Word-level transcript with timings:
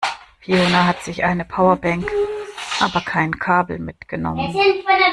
Fiona 0.39 0.87
hat 0.87 1.03
sich 1.03 1.23
eine 1.23 1.45
Powerbank, 1.45 2.09
aber 2.79 3.01
kein 3.01 3.37
Kabel 3.37 3.77
mitgenommen. 3.77 4.41